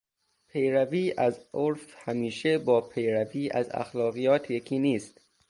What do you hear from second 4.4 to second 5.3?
یکی نیست.